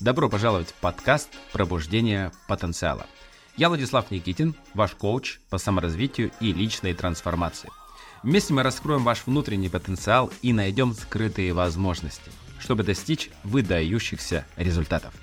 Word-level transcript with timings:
Добро 0.00 0.28
пожаловать 0.28 0.68
в 0.68 0.74
подкаст 0.74 1.30
«Пробуждение 1.52 2.32
потенциала». 2.46 3.06
Я 3.56 3.68
Владислав 3.68 4.10
Никитин, 4.10 4.54
ваш 4.74 4.94
коуч 4.94 5.38
по 5.48 5.58
саморазвитию 5.58 6.32
и 6.40 6.52
личной 6.52 6.92
трансформации. 6.92 7.70
Вместе 8.22 8.52
мы 8.52 8.62
раскроем 8.62 9.04
ваш 9.04 9.26
внутренний 9.26 9.68
потенциал 9.68 10.32
и 10.42 10.52
найдем 10.52 10.92
скрытые 10.92 11.52
возможности, 11.52 12.30
чтобы 12.58 12.82
достичь 12.82 13.30
выдающихся 13.44 14.44
результатов. 14.56 15.14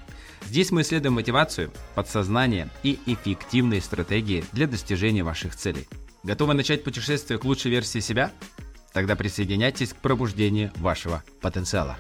Здесь 0.46 0.72
мы 0.72 0.82
исследуем 0.82 1.16
мотивацию, 1.16 1.72
подсознание 1.94 2.70
и 2.84 3.00
эффективные 3.06 3.82
стратегии 3.82 4.46
для 4.52 4.68
достижения 4.68 5.24
ваших 5.24 5.56
целей. 5.56 5.88
Готовы 6.24 6.54
начать 6.54 6.84
путешествие 6.84 7.40
к 7.40 7.46
лучшей 7.46 7.72
версии 7.72 8.00
себя? 8.00 8.32
Тогда 8.94 9.16
присоединяйтесь 9.16 9.94
к 9.94 9.98
пробуждению 9.98 10.72
вашего 10.76 11.24
потенциала. 11.40 11.98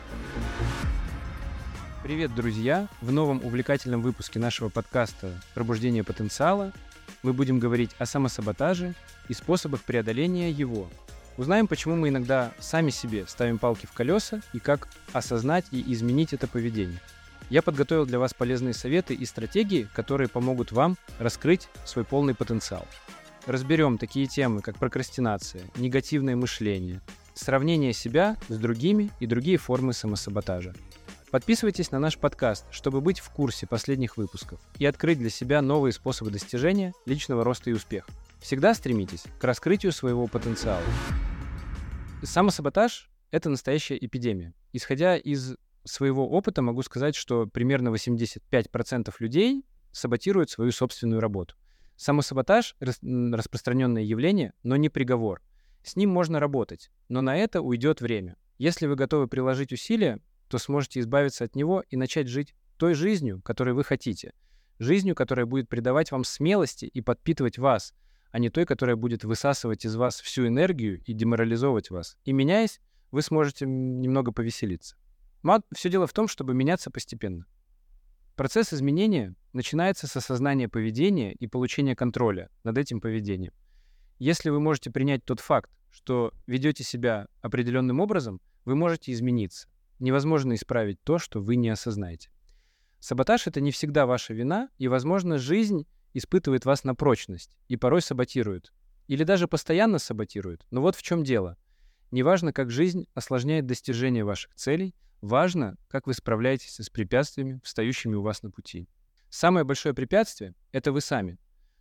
Привет, 2.03 2.35
друзья! 2.35 2.89
В 2.99 3.11
новом 3.11 3.39
увлекательном 3.45 4.01
выпуске 4.01 4.39
нашего 4.39 4.69
подкаста 4.69 5.31
«Пробуждение 5.53 6.03
потенциала» 6.03 6.73
мы 7.23 7.31
будем 7.31 7.59
говорить 7.59 7.91
о 7.97 8.05
самосаботаже 8.05 8.93
и 9.29 9.33
способах 9.33 9.83
преодоления 9.83 10.51
его. 10.51 10.89
Узнаем, 11.37 11.67
почему 11.67 11.95
мы 11.95 12.09
иногда 12.09 12.51
сами 12.59 12.89
себе 12.89 13.25
ставим 13.27 13.57
палки 13.57 13.85
в 13.85 13.93
колеса 13.93 14.41
и 14.51 14.59
как 14.59 14.89
осознать 15.13 15.65
и 15.71 15.93
изменить 15.93 16.33
это 16.33 16.47
поведение. 16.47 16.99
Я 17.49 17.61
подготовил 17.61 18.05
для 18.05 18.19
вас 18.19 18.33
полезные 18.33 18.73
советы 18.73 19.13
и 19.13 19.25
стратегии, 19.25 19.87
которые 19.93 20.27
помогут 20.27 20.71
вам 20.71 20.97
раскрыть 21.19 21.69
свой 21.85 22.03
полный 22.03 22.35
потенциал. 22.35 22.85
Разберем 23.47 23.97
такие 23.97 24.27
темы, 24.27 24.61
как 24.61 24.77
прокрастинация, 24.77 25.63
негативное 25.75 26.35
мышление, 26.35 27.01
сравнение 27.33 27.91
себя 27.91 28.37
с 28.49 28.57
другими 28.57 29.09
и 29.19 29.25
другие 29.25 29.57
формы 29.57 29.93
самосаботажа. 29.93 30.75
Подписывайтесь 31.31 31.91
на 31.91 31.97
наш 31.97 32.17
подкаст, 32.17 32.65
чтобы 32.71 33.01
быть 33.01 33.19
в 33.19 33.31
курсе 33.31 33.65
последних 33.65 34.17
выпусков 34.17 34.59
и 34.77 34.85
открыть 34.85 35.17
для 35.17 35.31
себя 35.31 35.61
новые 35.63 35.91
способы 35.91 36.29
достижения 36.29 36.93
личного 37.07 37.43
роста 37.43 37.71
и 37.71 37.73
успеха. 37.73 38.11
Всегда 38.41 38.75
стремитесь 38.75 39.23
к 39.39 39.43
раскрытию 39.43 39.91
своего 39.91 40.27
потенциала. 40.27 40.83
Самосаботаж— 42.21 43.09
это 43.31 43.49
настоящая 43.49 43.97
эпидемия. 43.97 44.53
Исходя 44.71 45.17
из 45.17 45.55
своего 45.83 46.29
опыта 46.29 46.61
могу 46.61 46.83
сказать, 46.83 47.15
что 47.15 47.47
примерно 47.47 47.89
85% 47.89 49.15
людей 49.17 49.65
саботируют 49.91 50.51
свою 50.51 50.71
собственную 50.71 51.21
работу. 51.21 51.55
Самосаботаж— 52.01 52.75
распространенное 52.79 54.01
явление, 54.01 54.53
но 54.63 54.75
не 54.75 54.89
приговор. 54.89 55.39
С 55.83 55.95
ним 55.95 56.09
можно 56.09 56.39
работать, 56.39 56.89
но 57.09 57.21
на 57.21 57.37
это 57.37 57.61
уйдет 57.61 58.01
время. 58.01 58.37
Если 58.57 58.87
вы 58.87 58.95
готовы 58.95 59.27
приложить 59.27 59.71
усилия, 59.71 60.19
то 60.47 60.57
сможете 60.57 60.99
избавиться 61.01 61.43
от 61.43 61.55
него 61.55 61.83
и 61.91 61.97
начать 61.97 62.27
жить 62.27 62.55
той 62.77 62.95
жизнью, 62.95 63.43
которой 63.43 63.75
вы 63.75 63.83
хотите. 63.83 64.33
Жизнью, 64.79 65.13
которая 65.13 65.45
будет 65.45 65.69
придавать 65.69 66.11
вам 66.11 66.23
смелости 66.23 66.85
и 66.85 67.01
подпитывать 67.01 67.59
вас, 67.59 67.93
а 68.31 68.39
не 68.39 68.49
той, 68.49 68.65
которая 68.65 68.95
будет 68.95 69.23
высасывать 69.23 69.85
из 69.85 69.95
вас 69.95 70.21
всю 70.21 70.47
энергию 70.47 71.03
и 71.05 71.13
деморализовывать 71.13 71.91
вас. 71.91 72.17
И 72.25 72.33
меняясь, 72.33 72.81
вы 73.11 73.21
сможете 73.21 73.67
немного 73.67 74.31
повеселиться. 74.31 74.95
Все 75.71 75.87
дело 75.91 76.07
в 76.07 76.13
том, 76.13 76.27
чтобы 76.27 76.55
меняться 76.55 76.89
постепенно. 76.89 77.45
Процесс 78.35 78.73
изменения 78.73 79.35
начинается 79.53 80.07
с 80.07 80.15
осознания 80.15 80.69
поведения 80.69 81.33
и 81.33 81.47
получения 81.47 81.95
контроля 81.95 82.49
над 82.63 82.77
этим 82.77 83.01
поведением. 83.01 83.53
Если 84.19 84.49
вы 84.49 84.59
можете 84.59 84.91
принять 84.91 85.25
тот 85.25 85.39
факт, 85.39 85.71
что 85.89 86.33
ведете 86.47 86.83
себя 86.83 87.27
определенным 87.41 87.99
образом, 87.99 88.39
вы 88.65 88.75
можете 88.75 89.11
измениться 89.11 89.67
невозможно 90.01 90.55
исправить 90.55 91.01
то, 91.03 91.19
что 91.19 91.39
вы 91.39 91.55
не 91.55 91.69
осознаете. 91.69 92.29
Саботаж— 92.99 93.47
это 93.47 93.61
не 93.61 93.71
всегда 93.71 94.05
ваша 94.05 94.33
вина, 94.33 94.69
и, 94.77 94.87
возможно, 94.87 95.37
жизнь 95.37 95.87
испытывает 96.13 96.65
вас 96.65 96.83
на 96.83 96.93
прочность 96.93 97.55
и 97.67 97.77
порой 97.77 98.01
саботирует. 98.01 98.73
Или 99.07 99.23
даже 99.23 99.47
постоянно 99.47 99.97
саботирует. 99.97 100.65
Но 100.71 100.81
вот 100.81 100.95
в 100.95 101.01
чем 101.01 101.23
дело. 101.23 101.57
Неважно, 102.11 102.51
как 102.51 102.69
жизнь 102.69 103.07
осложняет 103.13 103.65
достижение 103.65 104.23
ваших 104.23 104.53
целей, 104.55 104.93
важно, 105.21 105.77
как 105.87 106.07
вы 106.07 106.13
справляетесь 106.13 106.79
с 106.79 106.89
препятствиями, 106.89 107.61
встающими 107.63 108.15
у 108.15 108.21
вас 108.21 108.43
на 108.43 108.51
пути. 108.51 108.87
Самое 109.29 109.63
большое 109.63 109.95
препятствие— 109.95 110.55
это 110.71 110.91
вы 110.91 111.01
сами. 111.01 111.37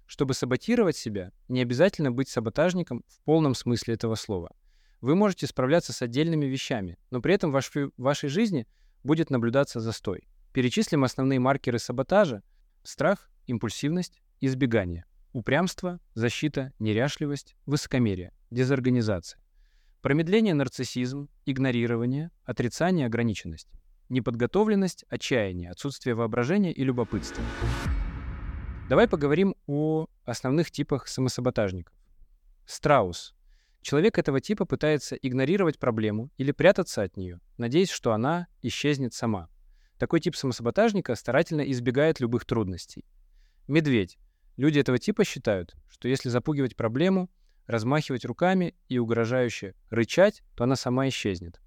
Чтобы 0.06 0.34
саботировать 0.34 0.96
себя, 0.96 1.32
не 1.48 1.60
обязательно 1.62 2.12
быть 2.12 2.28
саботажником 2.28 3.04
в 3.08 3.20
полном 3.24 3.54
смысле 3.54 3.94
этого 3.94 4.14
слова. 4.14 4.54
Вы 5.00 5.14
можете 5.14 5.46
справляться 5.46 5.92
с 5.92 6.02
отдельными 6.02 6.46
вещами, 6.46 6.98
но 7.10 7.20
при 7.20 7.34
этом 7.34 7.50
в 7.52 7.90
вашей, 7.96 8.28
жизни 8.28 8.66
будет 9.02 9.30
наблюдаться 9.30 9.80
застой. 9.80 10.28
Перечислим 10.52 11.04
основные 11.04 11.38
маркеры 11.38 11.78
саботажа. 11.78 12.42
Страх, 12.82 13.30
импульсивность, 13.46 14.20
избегание, 14.40 15.04
упрямство, 15.32 16.00
защита, 16.14 16.72
неряшливость, 16.78 17.56
высокомерие, 17.66 18.32
дезорганизация. 18.50 19.40
Промедление, 20.02 20.54
нарциссизм, 20.54 21.28
игнорирование, 21.44 22.30
отрицание, 22.44 23.06
ограниченность. 23.06 23.68
Неподготовленность, 24.08 25.04
отчаяние, 25.08 25.70
отсутствие 25.70 26.14
воображения 26.14 26.72
и 26.72 26.82
любопытства. 26.84 27.44
Давай 28.88 29.06
поговорим 29.06 29.54
о 29.66 30.06
основных 30.24 30.70
типах 30.70 31.06
самосаботажников. 31.06 31.94
Страус 32.64 33.34
Человек 33.82 34.18
этого 34.18 34.40
типа 34.40 34.66
пытается 34.66 35.16
игнорировать 35.16 35.78
проблему 35.78 36.30
или 36.36 36.52
прятаться 36.52 37.02
от 37.02 37.16
нее, 37.16 37.40
надеясь, 37.56 37.90
что 37.90 38.12
она 38.12 38.46
исчезнет 38.62 39.14
сама. 39.14 39.48
Такой 39.98 40.20
тип 40.20 40.36
самосаботажника 40.36 41.14
старательно 41.14 41.62
избегает 41.62 42.20
любых 42.20 42.44
трудностей. 42.44 43.04
Медведь. 43.68 44.18
Люди 44.56 44.78
этого 44.78 44.98
типа 44.98 45.24
считают, 45.24 45.74
что 45.88 46.08
если 46.08 46.28
запугивать 46.28 46.76
проблему, 46.76 47.30
размахивать 47.70 48.24
руками 48.24 48.74
и 48.88 48.98
угрожающе 48.98 49.74
рычать, 49.90 50.42
то 50.54 50.64
она 50.64 50.76
сама 50.76 51.08
исчезнет. 51.08 51.60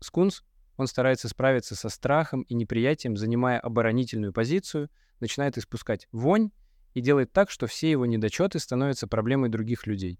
Скунс. 0.00 0.44
Он 0.76 0.86
старается 0.86 1.28
справиться 1.28 1.76
со 1.76 1.90
страхом 1.90 2.40
и 2.42 2.54
неприятием, 2.54 3.14
занимая 3.14 3.60
оборонительную 3.60 4.32
позицию, 4.32 4.88
начинает 5.20 5.58
испускать 5.58 6.08
вонь 6.10 6.52
и 6.94 7.02
делает 7.02 7.32
так, 7.32 7.50
что 7.50 7.66
все 7.66 7.90
его 7.90 8.06
недочеты 8.06 8.58
становятся 8.58 9.06
проблемой 9.06 9.50
других 9.50 9.86
людей. 9.86 10.18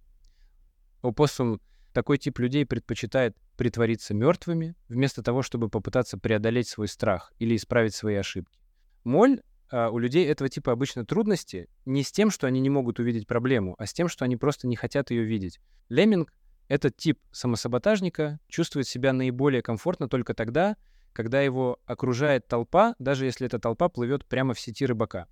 Опоссум 1.00 1.62
такой 1.94 2.18
тип 2.18 2.38
людей 2.38 2.66
предпочитает 2.66 3.36
притвориться 3.56 4.14
мертвыми, 4.14 4.74
вместо 4.88 5.22
того, 5.22 5.42
чтобы 5.42 5.68
попытаться 5.68 6.18
преодолеть 6.18 6.68
свой 6.68 6.88
страх 6.88 7.32
или 7.38 7.56
исправить 7.56 7.94
свои 7.94 8.16
ошибки. 8.16 8.60
Моль 9.02 9.40
у 9.72 9.98
людей 9.98 10.26
этого 10.26 10.48
типа 10.48 10.72
обычно 10.72 11.04
трудности 11.04 11.68
не 11.84 12.02
с 12.02 12.10
тем, 12.10 12.30
что 12.30 12.46
они 12.46 12.60
не 12.60 12.70
могут 12.70 12.98
увидеть 12.98 13.26
проблему, 13.26 13.74
а 13.78 13.86
с 13.86 13.92
тем, 13.92 14.08
что 14.08 14.24
они 14.24 14.36
просто 14.36 14.66
не 14.66 14.76
хотят 14.76 15.10
ее 15.10 15.24
видеть. 15.24 15.60
Лемминг, 15.88 16.32
этот 16.68 16.96
тип 16.96 17.18
самосаботажника, 17.32 18.40
чувствует 18.48 18.86
себя 18.86 19.12
наиболее 19.12 19.62
комфортно 19.62 20.08
только 20.08 20.34
тогда, 20.34 20.76
когда 21.12 21.40
его 21.40 21.78
окружает 21.86 22.46
толпа, 22.46 22.94
даже 22.98 23.24
если 23.24 23.46
эта 23.46 23.58
толпа 23.58 23.88
плывет 23.88 24.24
прямо 24.26 24.54
в 24.54 24.60
сети 24.60 24.86
рыбака. 24.86 25.26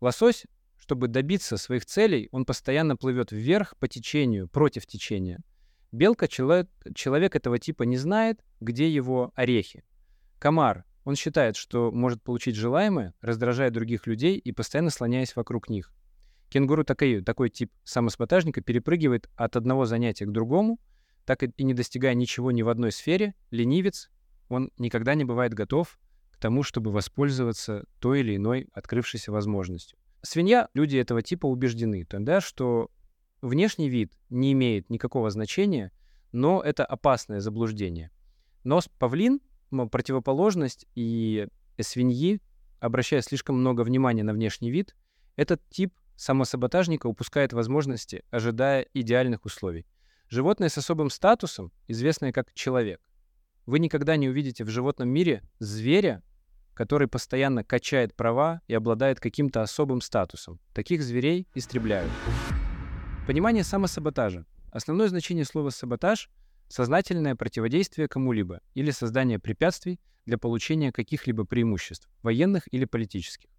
Лосось 0.00 0.46
чтобы 0.88 1.08
добиться 1.08 1.58
своих 1.58 1.84
целей, 1.84 2.28
он 2.32 2.44
постоянно 2.46 2.96
плывет 2.96 3.30
вверх 3.30 3.76
по 3.76 3.88
течению, 3.88 4.48
против 4.48 4.86
течения. 4.86 5.40
Белка, 5.92 6.28
человек, 6.28 6.70
человек 6.94 7.36
этого 7.36 7.58
типа 7.58 7.82
не 7.82 7.96
знает, 7.96 8.42
где 8.60 8.88
его 8.88 9.32
орехи. 9.34 9.84
Комар, 10.38 10.84
он 11.08 11.16
считает, 11.16 11.56
что 11.56 11.90
может 11.90 12.22
получить 12.22 12.54
желаемое, 12.54 13.14
раздражая 13.22 13.70
других 13.70 14.06
людей 14.06 14.36
и 14.36 14.52
постоянно 14.52 14.90
слоняясь 14.90 15.34
вокруг 15.36 15.70
них. 15.70 15.90
Кенгуру 16.50 16.84
такой, 16.84 17.22
такой 17.22 17.48
тип 17.48 17.72
самосаботажника 17.82 18.60
перепрыгивает 18.60 19.30
от 19.34 19.56
одного 19.56 19.86
занятия 19.86 20.26
к 20.26 20.32
другому, 20.32 20.78
так 21.24 21.42
и 21.42 21.64
не 21.64 21.72
достигая 21.72 22.12
ничего 22.12 22.50
ни 22.50 22.60
в 22.60 22.68
одной 22.68 22.92
сфере, 22.92 23.34
ленивец, 23.50 24.10
он 24.50 24.70
никогда 24.76 25.14
не 25.14 25.24
бывает 25.24 25.54
готов 25.54 25.98
к 26.30 26.36
тому, 26.36 26.62
чтобы 26.62 26.92
воспользоваться 26.92 27.86
той 28.00 28.20
или 28.20 28.36
иной 28.36 28.68
открывшейся 28.74 29.32
возможностью. 29.32 29.98
Свинья, 30.20 30.68
люди 30.74 30.98
этого 30.98 31.22
типа 31.22 31.46
убеждены, 31.46 32.04
тогда, 32.04 32.42
что 32.42 32.90
внешний 33.40 33.88
вид 33.88 34.12
не 34.28 34.52
имеет 34.52 34.90
никакого 34.90 35.30
значения, 35.30 35.90
но 36.32 36.60
это 36.60 36.84
опасное 36.84 37.40
заблуждение. 37.40 38.10
Но 38.62 38.80
павлин, 38.98 39.40
противоположность 39.70 40.86
и 40.94 41.46
свиньи, 41.80 42.40
обращая 42.80 43.22
слишком 43.22 43.58
много 43.58 43.82
внимания 43.82 44.22
на 44.22 44.32
внешний 44.32 44.70
вид, 44.70 44.94
этот 45.36 45.60
тип 45.68 45.94
самосаботажника 46.16 47.06
упускает 47.06 47.52
возможности, 47.52 48.24
ожидая 48.30 48.86
идеальных 48.92 49.44
условий. 49.44 49.86
Животное 50.28 50.68
с 50.68 50.76
особым 50.76 51.10
статусом, 51.10 51.72
известное 51.86 52.32
как 52.32 52.52
человек. 52.54 53.00
Вы 53.66 53.78
никогда 53.78 54.16
не 54.16 54.28
увидите 54.28 54.64
в 54.64 54.68
животном 54.68 55.08
мире 55.08 55.42
зверя, 55.58 56.22
который 56.74 57.08
постоянно 57.08 57.64
качает 57.64 58.14
права 58.14 58.60
и 58.66 58.74
обладает 58.74 59.20
каким-то 59.20 59.62
особым 59.62 60.00
статусом. 60.00 60.60
Таких 60.74 61.02
зверей 61.02 61.46
истребляют. 61.54 62.10
Понимание 63.26 63.64
самосаботажа. 63.64 64.44
Основное 64.70 65.08
значение 65.08 65.44
слова 65.44 65.70
«саботаж» 65.70 66.30
сознательное 66.68 67.34
противодействие 67.34 68.08
кому-либо 68.08 68.60
или 68.74 68.90
создание 68.90 69.38
препятствий 69.38 70.00
для 70.26 70.38
получения 70.38 70.92
каких-либо 70.92 71.44
преимуществ, 71.44 72.08
военных 72.22 72.72
или 72.72 72.84
политических. 72.84 73.50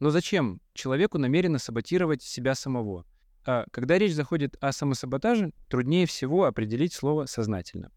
Но 0.00 0.10
зачем 0.10 0.60
человеку 0.74 1.18
намеренно 1.18 1.58
саботировать 1.58 2.22
себя 2.22 2.54
самого? 2.54 3.06
А 3.46 3.66
когда 3.70 3.98
речь 3.98 4.14
заходит 4.14 4.56
о 4.60 4.72
самосаботаже, 4.72 5.52
труднее 5.68 6.06
всего 6.06 6.44
определить 6.44 6.92
слово 6.92 7.26
«сознательно». 7.26 7.90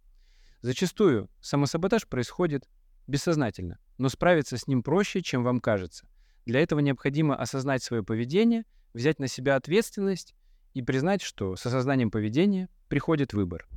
Зачастую 0.62 1.30
самосаботаж 1.42 2.08
происходит 2.08 2.70
бессознательно, 3.08 3.80
но 3.98 4.10
справиться 4.10 4.58
с 4.58 4.68
ним 4.68 4.84
проще, 4.84 5.22
чем 5.22 5.44
вам 5.44 5.60
кажется. 5.60 6.08
Для 6.46 6.62
этого 6.62 6.80
необходимо 6.80 7.36
осознать 7.36 7.84
свое 7.84 8.04
поведение, 8.04 8.66
взять 8.94 9.20
на 9.20 9.28
себя 9.28 9.56
ответственность 9.56 10.36
и 10.74 10.82
признать, 10.82 11.22
что 11.22 11.56
с 11.56 11.66
осознанием 11.66 12.12
поведения 12.12 12.70
приходит 12.90 13.34
выбор. 13.34 13.68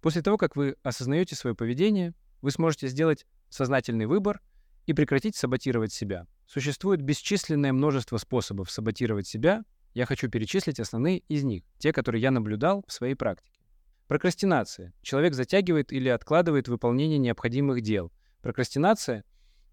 После 0.00 0.22
того, 0.22 0.38
как 0.38 0.56
вы 0.56 0.76
осознаете 0.82 1.36
свое 1.36 1.54
поведение, 1.54 2.14
вы 2.40 2.50
сможете 2.50 2.88
сделать 2.88 3.26
сознательный 3.48 4.06
выбор 4.06 4.40
и 4.86 4.94
прекратить 4.94 5.36
саботировать 5.36 5.92
себя. 5.92 6.26
Существует 6.46 7.02
бесчисленное 7.02 7.72
множество 7.72 8.16
способов 8.16 8.70
саботировать 8.70 9.26
себя. 9.26 9.62
Я 9.92 10.06
хочу 10.06 10.28
перечислить 10.28 10.80
основные 10.80 11.18
из 11.28 11.44
них, 11.44 11.64
те, 11.78 11.92
которые 11.92 12.22
я 12.22 12.30
наблюдал 12.30 12.84
в 12.86 12.92
своей 12.92 13.14
практике. 13.14 13.60
Прокрастинация. 14.08 14.92
Человек 15.02 15.34
затягивает 15.34 15.92
или 15.92 16.08
откладывает 16.08 16.66
выполнение 16.66 17.18
необходимых 17.18 17.82
дел. 17.82 18.10
Прокрастинация 18.40 19.24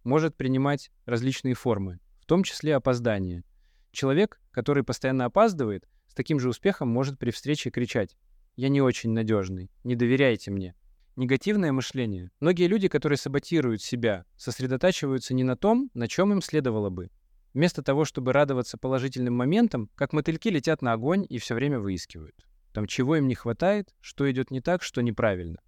может 0.04 0.36
принимать 0.36 0.92
различные 1.06 1.54
формы, 1.54 2.00
в 2.20 2.26
том 2.26 2.44
числе 2.44 2.76
опоздание. 2.76 3.44
Человек, 3.92 4.40
который 4.52 4.84
постоянно 4.84 5.26
опаздывает, 5.26 5.88
с 6.08 6.14
таким 6.14 6.40
же 6.40 6.50
успехом 6.50 6.90
может 6.90 7.18
при 7.18 7.32
встрече 7.32 7.72
кричать 7.72 8.16
«Я 8.58 8.68
не 8.68 8.82
очень 8.82 9.12
надежный, 9.12 9.72
не 9.86 9.96
доверяйте 9.96 10.52
мне». 10.52 10.76
Негативное 11.16 11.72
мышление. 11.72 12.30
Многие 12.42 12.68
люди, 12.68 12.90
которые 12.90 13.18
саботируют 13.18 13.82
себя, 13.82 14.26
сосредотачиваются 14.36 15.34
не 15.34 15.44
на 15.44 15.56
том, 15.56 15.90
на 15.96 16.08
чем 16.08 16.32
им 16.32 16.42
следовало 16.42 16.90
бы. 16.92 17.10
Вместо 17.54 17.82
того, 17.82 18.06
чтобы 18.06 18.34
радоваться 18.34 18.78
положительным 18.78 19.34
моментам, 19.34 19.90
как 19.96 20.14
мотыльки 20.14 20.50
летят 20.50 20.84
на 20.84 20.94
огонь 20.94 21.26
и 21.28 21.40
все 21.40 21.56
время 21.56 21.80
выискивают. 21.80 22.36
Там 22.72 22.86
чего 22.86 23.16
им 23.16 23.28
не 23.28 23.34
хватает, 23.34 23.96
что 24.00 24.30
идет 24.30 24.52
не 24.52 24.62
так, 24.62 24.84
что 24.84 25.02
неправильно. 25.02 25.60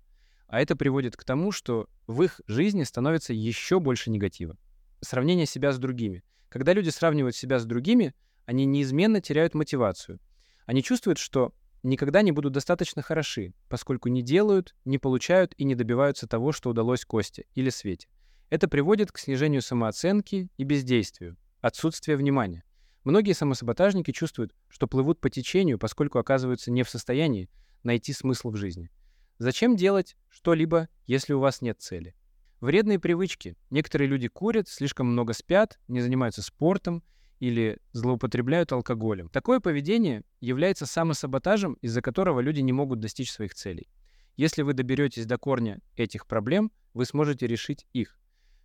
А 0.47 0.61
это 0.61 0.75
приводит 0.75 1.17
к 1.17 1.23
тому, 1.23 1.51
что 1.51 1.87
в 2.05 2.21
их 2.21 2.41
жизни 2.45 2.83
становится 2.83 3.33
еще 3.33 3.79
больше 3.79 4.11
негатива. 4.11 4.55
Сравнение 5.01 5.47
себя 5.47 5.71
с 5.71 5.79
другими. 5.79 6.23
Когда 6.49 6.73
люди 6.73 6.89
сравнивают 6.89 7.35
себя 7.35 7.57
с 7.57 7.65
другими, 7.65 8.13
они 8.45 8.65
неизменно 8.65 9.21
теряют 9.21 9.55
мотивацию. 9.55 10.19
Они 10.67 10.83
чувствуют, 10.83 11.17
что 11.17 11.53
никогда 11.83 12.21
не 12.21 12.31
будут 12.31 12.53
достаточно 12.53 13.01
хороши, 13.01 13.53
поскольку 13.67 14.09
не 14.09 14.21
делают, 14.21 14.75
не 14.85 14.97
получают 14.97 15.53
и 15.57 15.63
не 15.63 15.75
добиваются 15.75 16.27
того, 16.27 16.51
что 16.51 16.69
удалось 16.69 17.05
Косте 17.05 17.45
или 17.55 17.69
Свете. 17.69 18.07
Это 18.49 18.67
приводит 18.67 19.11
к 19.11 19.17
снижению 19.17 19.61
самооценки 19.61 20.49
и 20.57 20.63
бездействию, 20.63 21.37
отсутствию 21.61 22.17
внимания. 22.17 22.63
Многие 23.03 23.33
самосаботажники 23.33 24.11
чувствуют, 24.11 24.53
что 24.67 24.87
плывут 24.87 25.21
по 25.21 25.29
течению, 25.29 25.79
поскольку 25.79 26.19
оказываются 26.19 26.71
не 26.71 26.83
в 26.83 26.89
состоянии 26.89 27.49
найти 27.83 28.11
смысл 28.13 28.51
в 28.51 28.55
жизни. 28.55 28.89
Зачем 29.37 29.75
делать 29.75 30.17
что-либо, 30.27 30.89
если 31.05 31.33
у 31.33 31.39
вас 31.39 31.61
нет 31.61 31.79
цели? 31.79 32.15
Вредные 32.59 32.99
привычки. 32.99 33.55
Некоторые 33.69 34.09
люди 34.09 34.27
курят, 34.27 34.67
слишком 34.67 35.07
много 35.07 35.31
спят, 35.33 35.79
не 35.87 36.01
занимаются 36.01 36.41
спортом 36.41 37.03
или 37.39 37.79
злоупотребляют 37.91 38.71
алкоголем. 38.71 39.29
Такое 39.29 39.59
поведение 39.59 40.23
является 40.41 40.85
самосаботажем, 40.85 41.73
из-за 41.81 42.01
которого 42.01 42.39
люди 42.39 42.59
не 42.59 42.73
могут 42.73 42.99
достичь 42.99 43.31
своих 43.31 43.53
целей. 43.53 43.89
Если 44.35 44.61
вы 44.61 44.73
доберетесь 44.73 45.25
до 45.25 45.37
корня 45.37 45.79
этих 45.95 46.27
проблем, 46.27 46.71
вы 46.93 47.05
сможете 47.05 47.47
решить 47.47 47.85
их. 47.93 48.19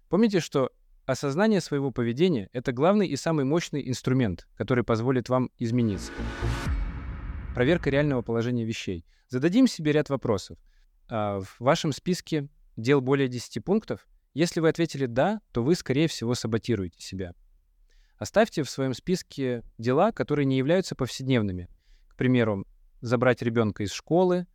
Помните, 0.09 0.41
что 0.41 0.71
осознание 1.07 1.61
своего 1.61 1.91
поведения— 1.91 2.49
это 2.53 2.73
главный 2.73 3.09
и 3.09 3.17
самый 3.17 3.45
мощный 3.45 3.89
инструмент, 3.89 4.47
который 4.57 4.85
позволит 4.85 5.29
вам 5.29 5.51
измениться. 5.59 6.13
Проверка 7.55 7.91
реального 7.91 8.23
положения 8.23 8.65
вещей. 8.65 9.05
Зададим 9.29 9.67
себе 9.67 9.93
ряд 9.93 10.11
вопросов. 10.11 10.59
А, 11.09 11.41
в 11.41 11.57
вашем 11.59 11.93
списке 11.93 12.49
дел 12.77 13.01
более 13.01 13.29
10 13.29 13.65
пунктов? 13.65 14.07
Если 14.33 14.61
вы 14.61 14.69
ответили 14.69 15.07
«да», 15.07 15.41
то 15.53 15.63
вы, 15.63 15.77
скорее 15.77 16.09
всего, 16.09 16.35
саботируете 16.35 17.01
себя. 17.01 17.35
Оставьте 18.19 18.63
в 18.63 18.71
своем 18.71 18.95
списке 18.95 19.63
дела, 19.79 20.13
которые 20.13 20.47
не 20.47 20.57
являются 20.57 20.95
повседневными. 20.95 21.69
К 22.09 22.17
примеру, 22.17 22.67
забрать 23.01 23.43
ребенка 23.43 23.83
из 23.83 23.93
школы, 23.93 24.47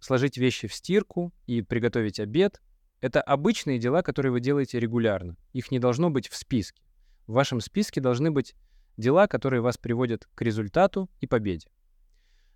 сложить 0.00 0.36
вещи 0.36 0.66
в 0.66 0.74
стирку 0.74 1.32
и 1.46 1.62
приготовить 1.62 2.18
обед. 2.18 2.60
Это 3.00 3.20
обычные 3.20 3.78
дела, 3.78 4.02
которые 4.02 4.32
вы 4.32 4.40
делаете 4.40 4.80
регулярно. 4.80 5.36
Их 5.52 5.70
не 5.70 5.78
должно 5.78 6.10
быть 6.10 6.28
в 6.28 6.36
списке. 6.36 6.82
В 7.26 7.32
вашем 7.32 7.60
списке 7.60 8.00
должны 8.00 8.30
быть 8.30 8.54
дела, 8.96 9.26
которые 9.26 9.60
вас 9.60 9.78
приводят 9.78 10.28
к 10.34 10.42
результату 10.42 11.10
и 11.20 11.26
победе. 11.26 11.68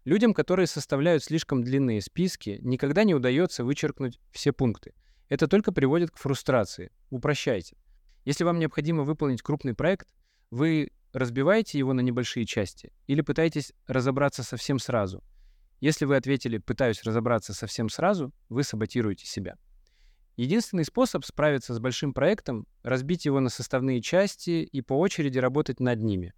Людям, 0.05 0.35
которые 0.35 0.67
составляют 0.67 1.25
слишком 1.25 1.65
длинные 1.65 2.01
списки, 2.01 2.59
никогда 2.63 3.05
не 3.05 3.15
удается 3.15 3.65
вычеркнуть 3.65 4.21
все 4.31 4.53
пункты. 4.53 4.95
Это 5.29 5.49
только 5.49 5.73
приводит 5.73 6.13
к 6.13 6.17
фрустрации. 6.17 6.93
Упрощайте. 7.11 7.77
Если 8.27 8.43
вам 8.43 8.59
необходимо 8.59 9.05
выполнить 9.05 9.41
крупный 9.41 9.73
проект, 9.73 10.09
вы 10.51 10.91
разбиваете 11.13 11.79
его 11.79 11.93
на 11.93 12.01
небольшие 12.01 12.45
части 12.45 12.93
или 13.07 13.21
пытаетесь 13.21 13.73
разобраться 13.87 14.43
совсем 14.43 14.81
сразу. 14.81 15.23
Если 15.79 16.07
вы 16.07 16.17
ответили 16.17 16.59
«пытаюсь 16.59 17.05
разобраться 17.05 17.55
совсем 17.55 17.89
сразу», 17.89 18.33
вы 18.49 18.65
саботируете 18.65 19.27
себя. 19.27 19.57
Единственный 20.37 20.85
способ 20.85 21.25
справиться 21.25 21.73
с 21.73 21.79
большим 21.79 22.13
проектом— 22.13 22.67
разбить 22.83 23.27
его 23.27 23.39
на 23.39 23.49
составные 23.49 24.03
части 24.03 24.65
и 24.65 24.81
по 24.83 24.99
очереди 24.99 25.39
работать 25.39 25.79
над 25.79 26.03
ними. 26.03 26.35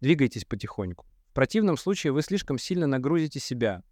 Двигайтесь 0.00 0.44
потихоньку. 0.44 1.06
В 1.28 1.32
противном 1.32 1.76
случае 1.76 2.12
вы 2.12 2.22
слишком 2.22 2.58
сильно 2.58 2.88
нагрузите 2.88 3.38
себя, 3.38 3.84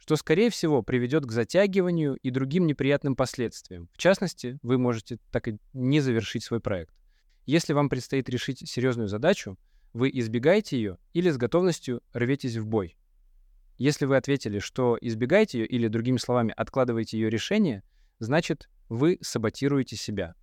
что, 0.00 0.16
скорее 0.16 0.48
всего, 0.48 0.82
приведет 0.82 1.26
к 1.26 1.30
затягиванию 1.30 2.16
и 2.16 2.30
другим 2.30 2.66
неприятным 2.66 3.14
последствиям. 3.14 3.88
В 3.92 3.98
частности, 3.98 4.58
вы 4.62 4.78
можете 4.78 5.18
так 5.30 5.46
и 5.46 5.58
не 5.74 6.00
завершить 6.00 6.42
свой 6.42 6.58
проект. 6.58 6.94
Если 7.44 7.74
вам 7.74 7.90
предстоит 7.90 8.28
решить 8.30 8.66
серьезную 8.66 9.08
задачу, 9.08 9.58
вы 9.92 10.10
избегаете 10.12 10.76
ее 10.76 10.98
или 11.12 11.28
с 11.28 11.36
готовностью 11.36 12.00
рветесь 12.14 12.56
в 12.56 12.66
бой. 12.66 12.96
Если 13.76 14.06
вы 14.06 14.16
ответили, 14.16 14.58
что 14.58 14.96
избегаете 15.00 15.60
ее 15.60 15.66
или, 15.66 15.88
другими 15.88 16.16
словами, 16.16 16.54
откладываете 16.56 17.18
ее 17.18 17.28
решение, 17.28 17.82
значит, 18.18 18.70
вы 18.88 19.18
саботируете 19.20 19.96
себя. 19.96 20.34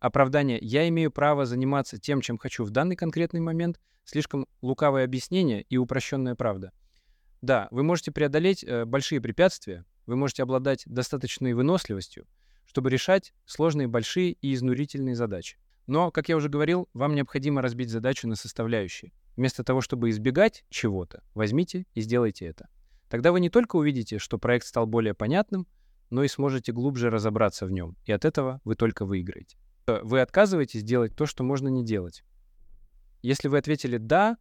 Оправдание 0.00 0.58
«я 0.60 0.88
имею 0.88 1.12
право 1.12 1.46
заниматься 1.46 1.98
тем, 1.98 2.20
чем 2.20 2.36
хочу 2.36 2.64
в 2.64 2.70
данный 2.70 2.96
конкретный 2.96 3.40
момент» 3.40 3.80
слишком 4.04 4.46
лукавое 4.60 5.04
объяснение 5.04 5.62
и 5.62 5.76
упрощенная 5.76 6.34
правда. 6.34 6.72
Да, 7.44 7.68
вы 7.70 7.82
можете 7.82 8.10
преодолеть 8.10 8.64
э, 8.64 8.86
большие 8.86 9.20
препятствия, 9.20 9.84
вы 10.06 10.16
можете 10.16 10.42
обладать 10.42 10.82
достаточной 10.86 11.52
выносливостью, 11.52 12.26
чтобы 12.64 12.88
решать 12.88 13.34
сложные, 13.44 13.86
большие 13.86 14.32
и 14.32 14.54
изнурительные 14.54 15.14
задачи. 15.14 15.58
Но, 15.86 16.10
как 16.10 16.30
я 16.30 16.38
уже 16.38 16.48
говорил, 16.48 16.88
вам 16.94 17.14
необходимо 17.14 17.60
разбить 17.60 17.90
задачу 17.90 18.26
на 18.28 18.34
составляющие. 18.34 19.12
Вместо 19.36 19.62
того, 19.62 19.82
чтобы 19.82 20.08
избегать 20.08 20.64
чего-то, 20.70 21.22
возьмите 21.34 21.84
и 21.92 22.00
сделайте 22.00 22.46
это. 22.46 22.70
Тогда 23.10 23.30
вы 23.30 23.40
не 23.40 23.50
только 23.50 23.76
увидите, 23.76 24.18
что 24.18 24.38
проект 24.38 24.66
стал 24.66 24.86
более 24.86 25.12
понятным, 25.12 25.66
но 26.08 26.24
и 26.24 26.28
сможете 26.28 26.72
глубже 26.72 27.10
разобраться 27.10 27.66
в 27.66 27.70
нем, 27.70 27.94
и 28.06 28.12
от 28.12 28.24
этого 28.24 28.62
вы 28.64 28.74
только 28.74 29.04
выиграете. 29.04 29.58
Вы 29.86 30.22
отказываетесь 30.22 30.82
делать 30.82 31.14
то, 31.14 31.26
что 31.26 31.44
можно 31.44 31.68
не 31.68 31.84
делать. 31.84 32.24
Если 33.20 33.48
вы 33.48 33.58
ответили 33.58 33.98
«да», 33.98 34.38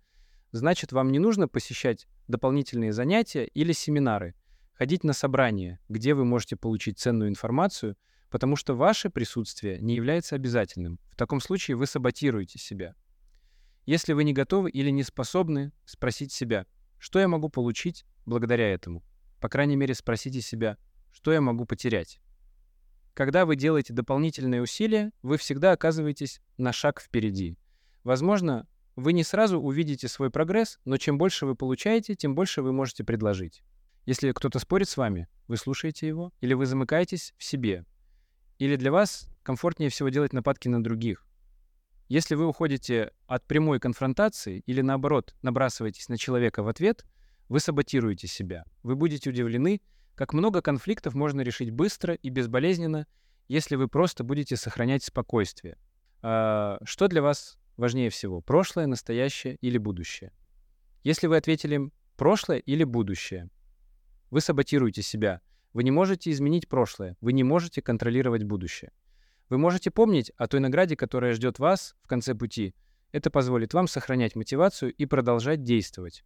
значит, 0.54 0.94
вам 0.94 1.12
не 1.12 1.20
нужно 1.20 1.50
посещать 1.50 2.08
дополнительные 2.30 2.94
занятия 2.94 3.46
или 3.46 3.74
семинары, 3.74 4.36
ходить 4.74 5.04
на 5.04 5.12
собрания, 5.12 5.80
где 5.90 6.14
вы 6.14 6.24
можете 6.24 6.56
получить 6.56 7.00
ценную 7.00 7.30
информацию, 7.30 7.98
потому 8.30 8.56
что 8.56 8.76
ваше 8.76 9.10
присутствие 9.10 9.80
не 9.80 9.96
является 9.96 10.36
обязательным. 10.36 11.00
В 11.12 11.18
таком 11.18 11.42
случае 11.42 11.76
вы 11.76 11.86
саботируете 11.86 12.60
себя. 12.60 12.96
Если 13.86 14.14
вы 14.14 14.24
не 14.24 14.32
готовы 14.32 14.70
или 14.70 14.90
не 14.90 15.04
способны 15.04 15.74
спросить 15.86 16.32
себя, 16.32 16.66
что 17.00 17.20
я 17.20 17.28
могу 17.28 17.50
получить 17.50 18.06
благодаря 18.26 18.74
этому. 18.74 19.04
По 19.42 19.50
крайней 19.50 19.76
мере, 19.76 19.94
спросите 19.94 20.40
себя, 20.40 20.78
что 21.12 21.34
я 21.34 21.42
могу 21.42 21.66
потерять. 21.66 22.22
Когда 23.14 23.46
вы 23.46 23.56
делаете 23.56 23.94
дополнительные 23.94 24.62
усилия, 24.62 25.12
вы 25.22 25.38
всегда 25.38 25.74
оказываетесь 25.74 26.42
на 26.58 26.72
шаг 26.72 27.02
впереди. 27.02 27.58
Возможно, 28.04 28.68
вы 28.96 29.14
не 29.14 29.24
сразу 29.24 29.60
увидите 29.60 30.08
свой 30.08 30.30
прогресс, 30.30 30.80
но 30.86 30.98
чем 30.98 31.18
больше 31.18 31.46
вы 31.46 31.56
получаете, 31.56 32.16
тем 32.16 32.36
больше 32.36 32.62
вы 32.62 32.74
можете 32.74 33.04
предложить. 33.04 33.64
Если 34.06 34.32
кто-то 34.32 34.60
спорит 34.60 34.90
с 34.90 34.98
вами, 34.98 35.28
вы 35.48 35.58
слушаете 35.58 36.08
его, 36.08 36.32
или 36.42 36.54
вы 36.54 36.66
замыкаетесь 36.66 37.34
в 37.38 37.44
себе, 37.44 37.86
или 38.60 38.76
для 38.76 38.92
вас 38.92 39.30
комфортнее 39.44 39.90
всего 39.90 40.10
делать 40.10 40.34
нападки 40.34 40.68
на 40.68 40.84
других. 40.84 41.26
Если 42.10 42.36
вы 42.36 42.46
уходите 42.46 43.12
от 43.28 43.46
прямой 43.48 43.80
конфронтации 43.80 44.62
или 44.66 44.82
наоборот 44.82 45.36
набрасываетесь 45.42 46.10
на 46.10 46.18
человека 46.18 46.62
в 46.62 46.68
ответ, 46.68 47.06
вы 47.50 47.60
саботируете 47.60 48.28
себя. 48.28 48.66
Вы 48.84 48.96
будете 48.96 49.30
удивлены, 49.30 49.82
Как 50.16 50.32
много 50.34 50.62
конфликтов 50.62 51.16
можно 51.16 51.42
решить 51.42 51.72
быстро 51.72 52.14
и 52.14 52.30
безболезненно, 52.30 53.08
если 53.48 53.76
вы 53.76 53.88
просто 53.88 54.24
будете 54.24 54.56
сохранять 54.56 55.04
спокойствие. 55.04 55.80
А, 56.22 56.78
что 56.84 57.08
для 57.08 57.24
вас 57.24 57.58
важнее 57.78 58.10
всего? 58.10 58.42
Прошлое, 58.42 58.88
настоящее 58.88 59.58
или 59.62 59.78
будущее? 59.78 60.32
Если 61.04 61.28
вы 61.28 61.38
ответили 61.38 61.92
прошлое 62.16 62.58
или 62.58 62.84
будущее, 62.84 63.50
вы 64.30 64.42
саботируете 64.42 65.02
себя. 65.02 65.42
Вы 65.74 65.84
не 65.84 65.92
можете 65.92 66.32
изменить 66.32 66.70
прошлое, 66.70 67.18
вы 67.20 67.34
не 67.34 67.44
можете 67.44 67.82
контролировать 67.82 68.44
будущее. 68.44 68.92
Вы 69.50 69.58
можете 69.58 69.92
помнить 69.92 70.32
о 70.38 70.48
той 70.48 70.60
награде, 70.60 70.96
которая 70.96 71.34
ждет 71.34 71.60
вас 71.60 71.96
в 72.04 72.08
конце 72.08 72.34
пути. 72.34 72.74
Это 73.12 73.30
позволит 73.30 73.74
вам 73.74 73.88
сохранять 73.88 74.36
мотивацию 74.36 74.94
и 74.94 75.06
продолжать 75.06 75.64
действовать. 75.64 76.24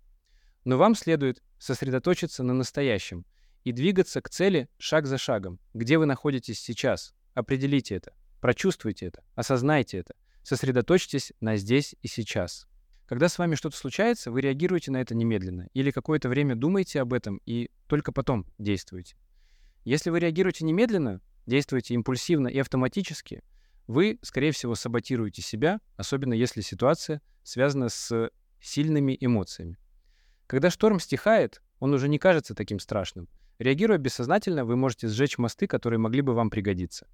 Но 0.63 0.77
вам 0.77 0.95
следует 0.95 1.41
сосредоточиться 1.59 2.43
на 2.43 2.53
настоящем 2.53 3.25
и 3.63 3.71
двигаться 3.71 4.21
к 4.21 4.29
цели 4.29 4.69
шаг 4.77 5.05
за 5.07 5.17
шагом. 5.17 5.59
Где 5.73 5.97
вы 5.97 6.05
находитесь 6.05 6.59
сейчас? 6.59 7.13
Определите 7.33 7.95
это, 7.95 8.13
прочувствуйте 8.39 9.07
это, 9.07 9.23
осознайте 9.35 9.97
это. 9.97 10.15
Сосредоточьтесь 10.47 11.33
на 11.41 11.57
здесь 11.57 11.93
и 12.01 12.07
сейчас. 12.07 12.69
Когда 13.05 13.27
с 13.27 13.37
вами 13.37 13.55
что-то 13.55 13.75
случается, 13.75 14.31
вы 14.31 14.39
реагируете 14.39 14.91
на 14.91 15.01
это 15.01 15.13
немедленно 15.13 15.67
или 15.73 15.91
какое-то 15.91 16.29
время 16.29 16.55
думаете 16.55 17.01
об 17.01 17.11
этом 17.11 17.41
и 17.45 17.69
только 17.87 18.13
потом 18.13 18.45
действуете. 18.57 19.17
Если 19.83 20.09
вы 20.09 20.21
реагируете 20.21 20.63
немедленно, 20.63 21.19
действуете 21.47 21.95
импульсивно 21.95 22.47
и 22.47 22.59
автоматически, 22.59 23.43
вы, 23.87 24.19
скорее 24.21 24.53
всего, 24.53 24.75
саботируете 24.75 25.41
себя, 25.41 25.81
особенно 25.97 26.33
если 26.33 26.61
ситуация 26.61 27.19
связана 27.43 27.89
с 27.89 28.31
сильными 28.61 29.17
эмоциями. 29.19 29.77
Когда 30.47 30.69
шторм 30.69 31.01
стихает, 31.01 31.61
он 31.79 31.93
уже 31.93 32.07
не 32.07 32.19
кажется 32.19 32.55
таким 32.55 32.79
страшным. 32.79 33.27
Реагируя 33.59 33.97
бессознательно, 33.97 34.63
вы 34.63 34.77
можете 34.77 35.09
сжечь 35.09 35.37
мосты, 35.37 35.67
которые 35.67 35.99
могли 35.99 36.21
бы 36.21 36.33
вам 36.33 36.49
пригодиться. 36.49 37.05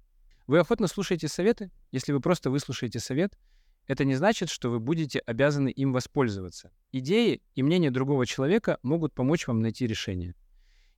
Вы 0.46 0.58
охотно 0.58 0.88
слушаете 0.88 1.28
советы? 1.28 1.70
Если 1.90 2.12
вы 2.12 2.20
просто 2.20 2.50
выслушаете 2.50 3.00
совет, 3.00 3.38
это 3.86 4.04
не 4.04 4.14
значит, 4.14 4.50
что 4.50 4.70
вы 4.70 4.78
будете 4.78 5.20
обязаны 5.20 5.68
им 5.68 5.92
воспользоваться. 5.92 6.70
Идеи 6.92 7.42
и 7.54 7.62
мнение 7.62 7.90
другого 7.90 8.26
человека 8.26 8.78
могут 8.82 9.14
помочь 9.14 9.46
вам 9.46 9.60
найти 9.60 9.86
решение. 9.86 10.34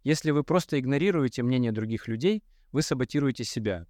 Если 0.02 0.32
вы 0.32 0.42
просто 0.42 0.78
игнорируете 0.78 1.42
мнение 1.42 1.72
других 1.72 2.08
людей, 2.08 2.42
вы 2.72 2.82
саботируете 2.82 3.44
себя. 3.44 3.86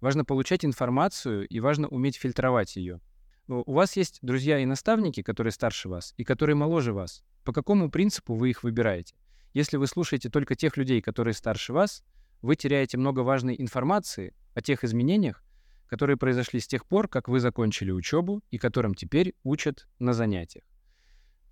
Важно 0.00 0.24
получать 0.24 0.64
информацию 0.64 1.46
и 1.48 1.60
важно 1.60 1.88
уметь 1.88 2.16
фильтровать 2.16 2.76
ее. 2.76 3.00
У 3.48 3.72
вас 3.72 3.96
есть 3.96 4.18
друзья 4.20 4.58
и 4.58 4.66
наставники, 4.66 5.22
которые 5.22 5.52
старше 5.52 5.88
вас 5.88 6.12
и 6.18 6.24
которые 6.24 6.54
моложе 6.54 6.92
вас. 6.92 7.24
По 7.44 7.52
какому 7.52 7.90
принципу 7.90 8.34
вы 8.34 8.50
их 8.50 8.62
выбираете? 8.62 9.14
Если 9.54 9.78
вы 9.78 9.86
слушаете 9.86 10.28
только 10.28 10.54
тех 10.54 10.76
людей, 10.76 11.00
которые 11.00 11.32
старше 11.32 11.72
вас, 11.72 12.04
вы 12.42 12.56
теряете 12.56 12.98
много 12.98 13.20
важной 13.20 13.56
информации 13.58 14.34
о 14.58 14.60
тех 14.60 14.82
изменениях, 14.82 15.44
которые 15.86 16.16
произошли 16.16 16.58
с 16.58 16.66
тех 16.66 16.84
пор, 16.84 17.06
как 17.06 17.28
вы 17.28 17.38
закончили 17.38 17.92
учебу 17.92 18.42
и 18.50 18.58
которым 18.58 18.92
теперь 18.92 19.36
учат 19.44 19.86
на 20.00 20.12
занятиях. 20.12 20.64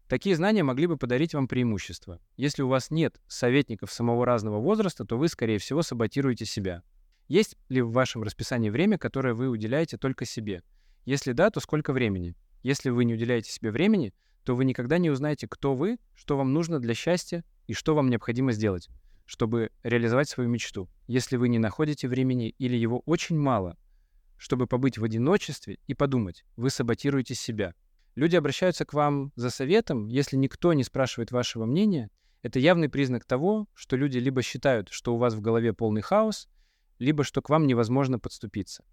Такие 0.09 0.35
знания 0.35 0.65
могли 0.65 0.89
бы 0.89 0.97
подарить 0.97 1.33
вам 1.33 1.47
преимущество. 1.47 2.21
Если 2.37 2.63
у 2.63 2.69
вас 2.69 2.91
нет 2.91 3.21
советников 3.29 3.93
самого 3.93 4.27
разного 4.27 4.59
возраста, 4.59 5.05
то 5.05 5.17
вы, 5.17 5.29
скорее 5.29 5.59
всего, 5.59 5.83
саботируете 5.83 6.47
себя. 6.47 6.83
Есть 7.29 7.57
ли 7.69 7.81
в 7.81 7.93
вашем 7.93 8.25
расписании 8.25 8.71
время, 8.71 8.99
которое 8.99 9.35
вы 9.35 9.49
уделяете 9.49 9.99
только 9.99 10.25
себе? 10.25 10.65
Если 11.05 11.31
да, 11.31 11.51
то 11.51 11.61
сколько 11.61 11.93
времени? 11.93 12.35
Если 12.65 12.91
вы 12.91 13.05
не 13.05 13.15
уделяете 13.15 13.53
себе 13.53 13.71
времени, 13.71 14.13
то 14.43 14.57
вы 14.57 14.65
никогда 14.65 14.99
не 14.99 15.11
узнаете, 15.11 15.47
кто 15.47 15.77
вы, 15.77 15.99
что 16.17 16.37
вам 16.37 16.53
нужно 16.53 16.81
для 16.81 16.95
счастья 16.95 17.45
и 17.69 17.73
что 17.73 17.95
вам 17.95 18.11
необходимо 18.11 18.51
сделать, 18.51 18.89
чтобы 19.26 19.71
реализовать 19.83 20.28
свою 20.28 20.49
мечту. 20.49 20.88
Если 21.06 21.37
вы 21.37 21.49
не 21.49 21.59
находите 21.59 22.09
времени 22.09 22.49
или 22.59 22.76
его 22.76 23.02
очень 23.06 23.38
мало, 23.38 23.76
чтобы 24.38 24.66
побыть 24.66 24.99
в 24.99 25.04
одиночестве 25.04 25.78
и 25.87 25.95
подумать, 25.95 26.45
вы 26.56 26.71
саботируете 26.71 27.35
себя– 27.35 27.75
Люди 28.16 28.35
обращаются 28.35 28.87
к 28.87 28.95
вам 28.95 29.30
за 29.37 29.50
советом, 29.50 30.09
если 30.09 30.37
никто 30.37 30.73
не 30.73 30.85
спрашивает 30.85 31.33
вашего 31.33 31.66
мнения. 31.66 32.09
Это 32.40 32.59
явный 32.59 32.88
признак 32.88 33.26
того, 33.26 33.68
что 33.75 33.95
люди 33.95 34.16
либо 34.16 34.40
считают, 34.40 34.88
что 34.88 35.14
у 35.14 35.18
вас 35.18 35.35
в 35.35 35.42
голове 35.42 35.75
полный 35.75 36.00
хаос, 36.00 36.49
либо 36.99 37.25
что 37.25 37.42
к 37.42 37.50
вам 37.50 37.66
невозможно 37.66 38.18
подступиться. 38.18 38.85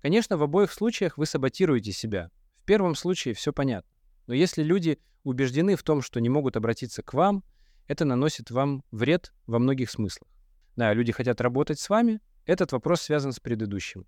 Конечно, 0.00 0.38
в 0.38 0.42
обоих 0.42 0.72
случаях 0.72 1.18
вы 1.18 1.26
саботируете 1.26 1.92
себя. 1.92 2.30
В 2.62 2.64
первом 2.64 2.94
случае 2.94 3.34
все 3.34 3.52
понятно. 3.52 3.90
Но 4.26 4.32
если 4.32 4.62
люди 4.62 4.98
убеждены 5.22 5.76
в 5.76 5.82
том, 5.82 6.00
что 6.00 6.18
не 6.18 6.30
могут 6.30 6.56
обратиться 6.56 7.02
к 7.02 7.12
вам, 7.12 7.44
это 7.92 8.04
наносит 8.04 8.50
вам 8.50 8.82
вред 8.90 9.32
во 9.46 9.58
многих 9.58 9.90
смыслах. 9.90 10.28
Да, 10.76 10.92
люди 10.94 11.12
хотят 11.12 11.40
работать 11.40 11.78
с 11.78 11.88
вами, 11.88 12.20
этот 12.46 12.72
вопрос 12.72 13.02
связан 13.02 13.32
с 13.32 13.40
предыдущим. 13.40 14.06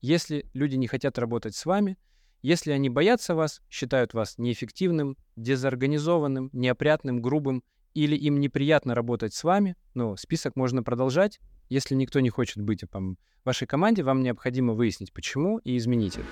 Если 0.00 0.48
люди 0.54 0.76
не 0.76 0.86
хотят 0.86 1.18
работать 1.18 1.54
с 1.54 1.66
вами— 1.66 1.98
если 2.44 2.72
они 2.72 2.90
боятся 2.90 3.34
вас, 3.34 3.62
считают 3.70 4.12
вас 4.12 4.36
неэффективным, 4.36 5.16
дезорганизованным, 5.34 6.50
неопрятным, 6.52 7.22
грубым, 7.22 7.64
или 7.94 8.14
им 8.16 8.38
неприятно 8.38 8.94
работать 8.94 9.32
с 9.32 9.44
вами, 9.44 9.76
ну, 9.94 10.14
список 10.18 10.54
можно 10.54 10.82
продолжать. 10.82 11.40
Если 11.70 11.94
никто 11.94 12.20
не 12.20 12.28
хочет 12.28 12.60
быть 12.60 12.82
в 12.82 13.16
вашей 13.46 13.66
команде, 13.66 14.02
вам 14.02 14.22
необходимо 14.22 14.74
выяснить, 14.74 15.14
почему, 15.14 15.56
и 15.56 15.78
изменить 15.78 16.16
это. 16.16 16.26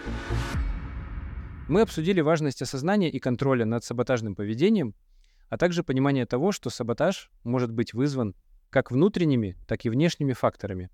Мы 1.66 1.80
обсудили 1.80 2.20
важность 2.20 2.60
осознания 2.60 3.08
и 3.08 3.18
контроля 3.18 3.64
над 3.64 3.82
саботажным 3.82 4.34
поведением, 4.34 4.94
а 5.52 5.58
также 5.58 5.84
понимание 5.84 6.24
того, 6.24 6.50
что 6.50 6.70
саботаж 6.70 7.30
может 7.44 7.70
быть 7.70 7.92
вызван 7.92 8.34
как 8.70 8.90
внутренними, 8.90 9.56
так 9.66 9.84
и 9.84 9.90
внешними 9.90 10.32
факторами. 10.32 10.88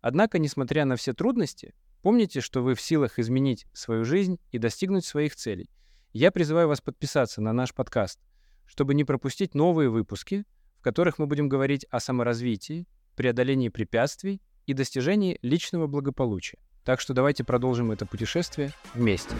Однако, 0.00 0.38
несмотря 0.38 0.84
на 0.84 0.96
все 0.96 1.12
трудности, 1.14 1.74
Помните, 2.04 2.42
что 2.42 2.62
вы 2.62 2.74
в 2.74 2.82
силах 2.82 3.18
изменить 3.18 3.66
свою 3.72 4.04
жизнь 4.04 4.38
и 4.52 4.58
достигнуть 4.58 5.06
своих 5.06 5.34
целей. 5.34 5.70
Я 6.12 6.30
призываю 6.30 6.68
вас 6.68 6.82
подписаться 6.82 7.40
на 7.40 7.54
наш 7.54 7.72
подкаст, 7.72 8.20
чтобы 8.66 8.92
не 8.92 9.04
пропустить 9.04 9.54
новые 9.54 9.88
выпуски, 9.88 10.44
в 10.80 10.82
которых 10.82 11.18
мы 11.18 11.26
будем 11.26 11.48
говорить 11.48 11.86
о 11.88 12.00
саморазвитии, 12.00 12.86
преодолении 13.16 13.70
препятствий 13.70 14.42
и 14.66 14.74
достижении 14.74 15.38
личного 15.40 15.86
благополучия. 15.86 16.58
Так 16.84 17.00
что 17.00 17.14
давайте 17.14 17.42
продолжим 17.42 17.90
это 17.90 18.04
путешествие 18.04 18.72
вместе. 18.92 19.34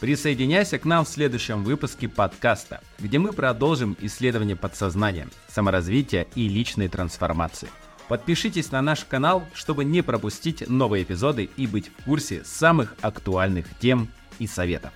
Присоединяйся 0.00 0.78
к 0.78 0.84
нам 0.84 1.04
в 1.04 1.08
следующем 1.08 1.64
выпуске 1.64 2.08
подкаста, 2.08 2.80
где 3.00 3.18
мы 3.18 3.32
продолжим 3.32 3.96
исследование 4.00 4.54
подсознания, 4.54 5.26
саморазвития 5.48 6.28
и 6.36 6.48
личной 6.48 6.86
трансформации. 6.86 7.68
Подпишитесь 8.06 8.70
на 8.70 8.80
наш 8.80 9.04
канал, 9.04 9.44
чтобы 9.54 9.84
не 9.84 10.02
пропустить 10.02 10.68
новые 10.68 11.02
эпизоды 11.02 11.50
и 11.56 11.66
быть 11.66 11.88
в 11.88 12.04
курсе 12.04 12.44
самых 12.44 12.94
актуальных 13.00 13.66
тем 13.80 14.08
и 14.38 14.46
советов. 14.46 14.92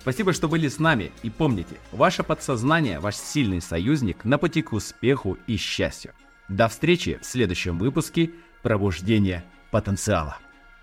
Спасибо, 0.00 0.32
что 0.32 0.48
были 0.48 0.66
с 0.66 0.80
нами 0.80 1.12
и 1.22 1.30
помните, 1.30 1.76
ваше 1.92 2.24
подсознание– 2.24 2.98
ваш 3.00 3.14
сильный 3.14 3.60
союзник 3.60 4.24
на 4.24 4.36
пути 4.36 4.62
к 4.62 4.72
успеху 4.72 5.38
и 5.46 5.56
счастью. 5.56 6.12
До 6.48 6.66
встречи 6.66 7.20
в 7.22 7.24
следующем 7.24 7.78
выпуске 7.78 8.32
«Пробуждение 8.62 9.44
потенциала». 9.70 10.38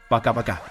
Пока-пока. 0.08 0.62